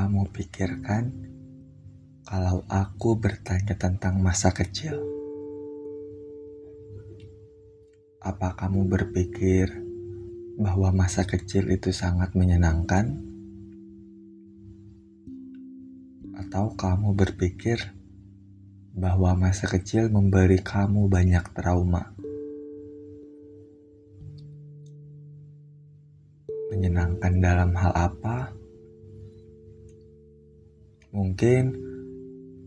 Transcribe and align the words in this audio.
kamu 0.00 0.32
pikirkan 0.32 1.12
kalau 2.24 2.64
aku 2.72 3.20
bertanya 3.20 3.76
tentang 3.76 4.16
masa 4.16 4.48
kecil? 4.48 4.96
Apa 8.24 8.56
kamu 8.56 8.88
berpikir 8.88 9.68
bahwa 10.56 10.88
masa 11.04 11.28
kecil 11.28 11.68
itu 11.68 11.92
sangat 11.92 12.32
menyenangkan? 12.32 13.12
Atau 16.40 16.72
kamu 16.80 17.12
berpikir 17.12 17.92
bahwa 18.96 19.36
masa 19.36 19.68
kecil 19.68 20.08
memberi 20.08 20.64
kamu 20.64 21.12
banyak 21.12 21.44
trauma? 21.52 22.08
Menyenangkan 26.72 27.36
dalam 27.36 27.76
hal 27.76 27.92
apa? 27.92 28.59
Mungkin 31.10 31.74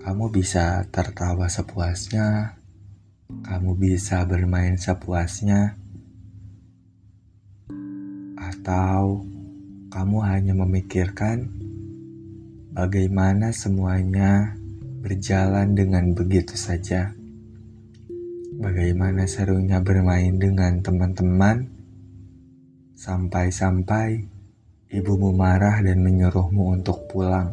kamu 0.00 0.32
bisa 0.32 0.88
tertawa 0.88 1.44
sepuasnya, 1.52 2.56
kamu 3.28 3.76
bisa 3.76 4.24
bermain 4.24 4.80
sepuasnya, 4.80 5.76
atau 8.40 9.20
kamu 9.92 10.18
hanya 10.24 10.56
memikirkan 10.56 11.52
bagaimana 12.72 13.52
semuanya 13.52 14.56
berjalan 15.04 15.76
dengan 15.76 16.16
begitu 16.16 16.56
saja. 16.56 17.12
Bagaimana 18.56 19.28
serunya 19.28 19.84
bermain 19.84 20.40
dengan 20.40 20.80
teman-teman, 20.80 21.68
sampai-sampai 22.96 24.24
ibumu 24.88 25.28
marah 25.36 25.84
dan 25.84 26.00
menyuruhmu 26.00 26.80
untuk 26.80 27.04
pulang 27.04 27.52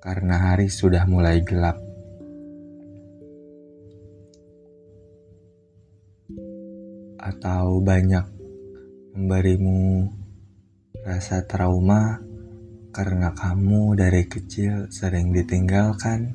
karena 0.00 0.36
hari 0.52 0.72
sudah 0.72 1.04
mulai 1.04 1.44
gelap. 1.44 1.76
Atau 7.20 7.84
banyak 7.84 8.24
memberimu 9.12 10.08
rasa 11.04 11.44
trauma 11.44 12.16
karena 12.90 13.30
kamu 13.36 13.94
dari 13.94 14.26
kecil 14.26 14.90
sering 14.90 15.30
ditinggalkan, 15.30 16.34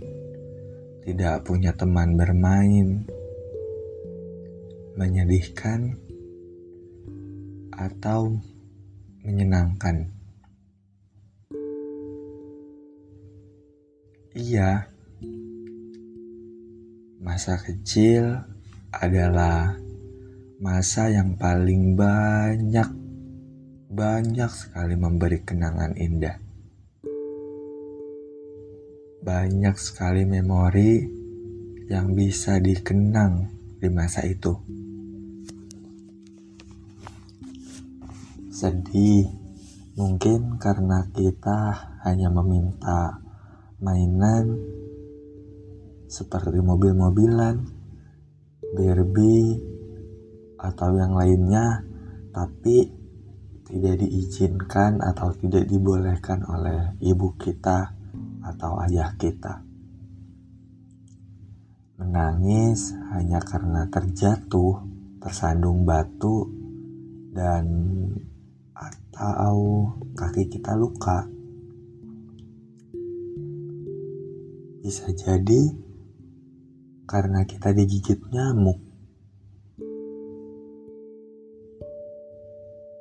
tidak 1.03 1.43
punya 1.43 1.75
teman 1.75 2.15
bermain, 2.15 3.03
menyedihkan, 4.95 5.99
atau 7.75 8.39
menyenangkan. 9.25 10.14
Iya, 14.35 14.91
masa 17.23 17.55
kecil 17.55 18.35
adalah 18.91 19.79
masa 20.59 21.07
yang 21.07 21.39
paling 21.39 21.95
banyak, 21.95 22.83
banyak 23.87 24.51
sekali 24.51 24.99
memberi 24.99 25.39
kenangan 25.39 25.95
indah. 25.95 26.35
Banyak 29.23 29.79
sekali 29.79 30.27
memori 30.27 30.99
yang 31.87 32.11
bisa 32.11 32.59
dikenang 32.59 33.47
di 33.79 33.87
masa 33.87 34.27
itu. 34.27 34.51
Sedih, 38.51 39.31
mungkin 39.95 40.59
karena 40.59 41.07
kita 41.15 41.71
hanya 42.03 42.27
meminta 42.27 43.23
mainan 43.79 44.55
seperti 46.05 46.61
mobil-mobilan, 46.61 47.55
Barbie, 48.75 49.59
atau 50.55 50.95
yang 50.95 51.13
lainnya, 51.13 51.83
tapi 52.31 52.87
tidak 53.65 53.97
diizinkan 53.99 55.01
atau 55.01 55.33
tidak 55.35 55.65
dibolehkan 55.65 56.45
oleh 56.45 56.93
ibu 57.01 57.33
kita 57.35 57.91
atau 58.45 58.77
ayah 58.85 59.17
kita. 59.17 59.65
Menangis 61.97 62.93
hanya 63.15 63.41
karena 63.41 63.87
terjatuh, 63.89 64.83
tersandung 65.17 65.87
batu, 65.87 66.45
dan 67.33 67.65
atau 68.75 69.89
kaki 70.13 70.51
kita 70.51 70.75
luka. 70.75 71.34
Bisa 74.85 75.09
jadi 75.09 75.73
karena 77.09 77.41
kita 77.41 77.73
digigit 77.73 78.21
nyamuk. 78.29 78.77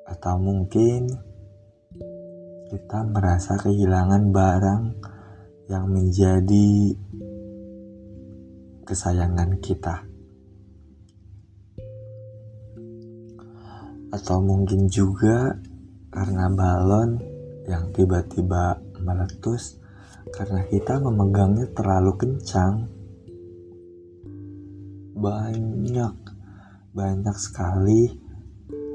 Atau 0.08 0.40
mungkin 0.40 1.12
kita 2.72 3.04
merasa 3.04 3.60
kehilangan 3.60 4.32
barang 4.32 4.84
yang 5.68 5.84
menjadi 5.92 6.96
kesayangan 8.88 9.60
kita. 9.60 10.08
Atau 14.08 14.40
mungkin 14.40 14.88
juga 14.88 15.52
karena 16.08 16.48
balon 16.48 17.20
yang 17.68 17.92
tiba-tiba 17.92 18.80
meletus 19.04 19.83
karena 20.32 20.64
kita 20.70 20.96
memegangnya 21.02 21.68
terlalu 21.76 22.12
kencang. 22.16 22.88
Banyak, 25.14 26.14
banyak 26.96 27.36
sekali 27.36 28.08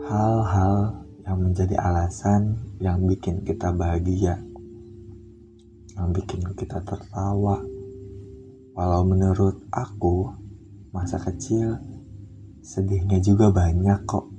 hal-hal 0.10 1.06
yang 1.28 1.38
menjadi 1.46 1.78
alasan 1.78 2.58
yang 2.82 3.06
bikin 3.06 3.46
kita 3.46 3.70
bahagia, 3.70 4.42
yang 5.94 6.10
bikin 6.10 6.42
kita 6.58 6.82
tertawa. 6.82 7.62
Walau 8.74 9.04
menurut 9.06 9.62
aku, 9.70 10.32
masa 10.90 11.22
kecil 11.22 11.78
sedihnya 12.64 13.22
juga 13.22 13.54
banyak 13.54 14.08
kok. 14.08 14.39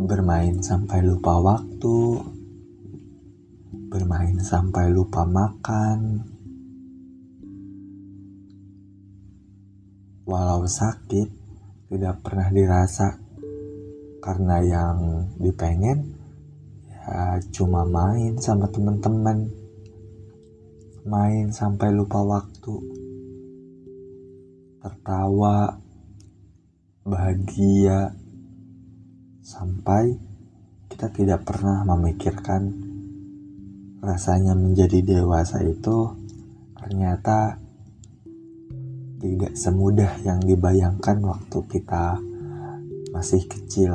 Bermain 0.00 0.56
sampai 0.64 1.04
lupa 1.04 1.36
waktu, 1.36 2.24
bermain 3.92 4.40
sampai 4.40 4.88
lupa 4.88 5.28
makan. 5.28 6.24
Walau 10.24 10.64
sakit, 10.64 11.28
tidak 11.92 12.16
pernah 12.24 12.48
dirasa. 12.48 13.20
Karena 14.20 14.60
yang 14.64 15.28
dipengen 15.40 16.16
ya 16.84 17.40
cuma 17.52 17.84
main 17.84 18.36
sama 18.40 18.68
teman-teman, 18.72 19.48
main 21.04 21.48
sampai 21.52 21.92
lupa 21.92 22.20
waktu, 22.20 22.74
tertawa, 24.80 25.80
bahagia 27.04 28.12
sampai 29.40 30.16
kita 30.90 31.08
tidak 31.12 31.48
pernah 31.48 31.84
memikirkan 31.84 32.72
rasanya 34.00 34.56
menjadi 34.56 35.04
dewasa 35.04 35.60
itu 35.64 36.16
ternyata 36.76 37.60
tidak 39.20 39.52
semudah 39.52 40.16
yang 40.24 40.40
dibayangkan 40.40 41.20
waktu 41.20 41.58
kita 41.68 42.16
masih 43.12 43.44
kecil. 43.44 43.92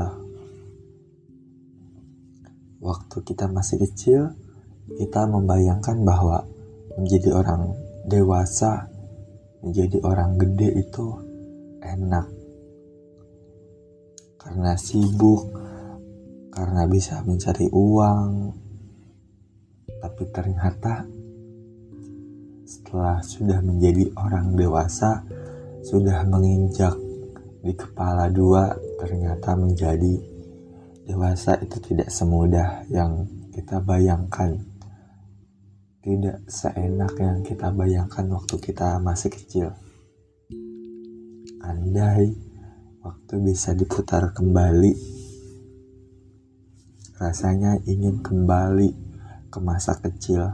Waktu 2.78 3.18
kita 3.26 3.50
masih 3.50 3.82
kecil, 3.82 4.38
kita 5.02 5.26
membayangkan 5.26 6.06
bahwa 6.06 6.46
menjadi 6.94 7.34
orang 7.34 7.74
dewasa, 8.06 8.86
menjadi 9.66 9.98
orang 10.06 10.38
gede 10.38 10.86
itu 10.86 11.18
enak 11.82 12.30
karena 14.46 14.78
sibuk, 14.78 15.50
karena 16.54 16.86
bisa 16.86 17.26
mencari 17.26 17.66
uang. 17.74 18.54
Tapi 19.98 20.24
ternyata 20.30 21.02
setelah 22.66 23.26
sudah 23.26 23.58
menjadi 23.66 24.14
orang 24.14 24.54
dewasa, 24.54 25.26
sudah 25.82 26.22
menginjak 26.30 26.94
di 27.66 27.74
kepala 27.74 28.30
dua, 28.30 28.78
ternyata 29.02 29.58
menjadi 29.58 30.22
dewasa 31.10 31.58
itu 31.66 31.82
tidak 31.82 32.14
semudah 32.14 32.86
yang 32.94 33.26
kita 33.50 33.82
bayangkan. 33.82 34.62
Tidak 36.06 36.46
seenak 36.46 37.18
yang 37.18 37.42
kita 37.42 37.74
bayangkan 37.74 38.30
waktu 38.30 38.62
kita 38.62 39.02
masih 39.02 39.34
kecil. 39.34 39.74
Andai 41.66 42.45
waktu 43.06 43.38
bisa 43.38 43.78
diputar 43.78 44.34
kembali 44.34 44.98
rasanya 47.22 47.78
ingin 47.86 48.26
kembali 48.26 48.90
ke 49.54 49.60
masa 49.62 49.94
kecil. 50.02 50.50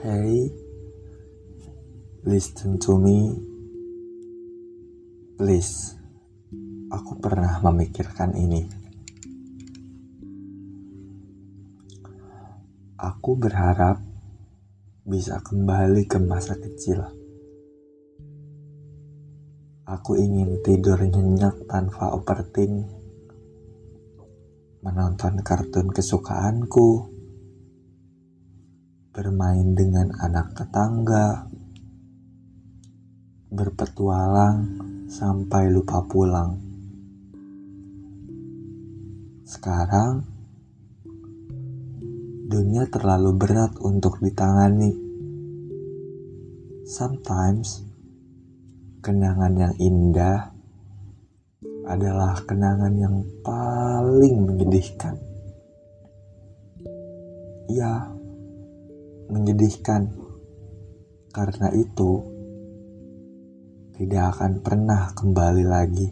Hey, 0.00 0.48
listen 2.24 2.80
to 2.80 2.96
me, 2.96 3.36
please. 5.36 5.92
Aku 6.88 7.20
pernah 7.20 7.60
memikirkan 7.60 8.32
ini. 8.34 8.64
Aku 12.96 13.36
berharap 13.36 14.00
bisa 15.04 15.38
kembali 15.44 16.08
ke 16.08 16.16
masa 16.16 16.56
kecil. 16.56 17.19
Aku 19.90 20.14
ingin 20.14 20.62
tidur 20.62 21.02
nyenyak 21.02 21.66
tanpa 21.66 22.14
overthink 22.14 22.86
menonton 24.86 25.42
kartun 25.42 25.90
kesukaanku, 25.90 27.10
bermain 29.10 29.74
dengan 29.74 30.14
anak 30.22 30.54
tetangga, 30.54 31.50
berpetualang 33.50 34.78
sampai 35.10 35.66
lupa 35.74 36.06
pulang. 36.06 36.54
Sekarang, 39.42 40.22
dunia 42.46 42.86
terlalu 42.86 43.34
berat 43.34 43.74
untuk 43.82 44.22
ditangani. 44.22 44.94
Sometimes, 46.86 47.89
kenangan 49.00 49.56
yang 49.56 49.74
indah 49.80 50.52
adalah 51.88 52.36
kenangan 52.44 52.94
yang 52.94 53.16
paling 53.40 54.44
menyedihkan. 54.44 55.16
Ya, 57.72 58.12
menyedihkan. 59.32 60.12
Karena 61.30 61.68
itu, 61.72 62.20
tidak 63.96 64.36
akan 64.36 64.52
pernah 64.60 65.12
kembali 65.16 65.64
lagi. 65.64 66.08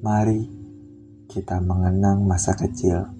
Mari 0.00 0.42
kita 1.30 1.62
mengenang 1.62 2.24
masa 2.24 2.56
kecil 2.56 3.19